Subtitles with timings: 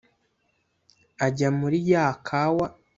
[1.25, 2.65] Ajya muli ya kawa